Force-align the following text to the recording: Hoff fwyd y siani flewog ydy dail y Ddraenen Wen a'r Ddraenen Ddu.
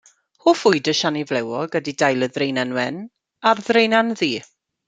Hoff 0.45 0.61
fwyd 0.67 0.89
y 0.93 0.95
siani 0.99 1.21
flewog 1.33 1.77
ydy 1.81 1.95
dail 2.03 2.27
y 2.29 2.31
Ddraenen 2.33 2.75
Wen 2.79 2.99
a'r 3.51 3.65
Ddraenen 3.69 4.15
Ddu. 4.19 4.35